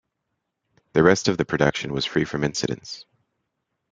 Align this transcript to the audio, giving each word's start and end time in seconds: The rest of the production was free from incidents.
The 0.93 1.03
rest 1.03 1.27
of 1.27 1.37
the 1.37 1.45
production 1.45 1.93
was 1.93 2.05
free 2.07 2.25
from 2.25 2.43
incidents. 2.43 3.05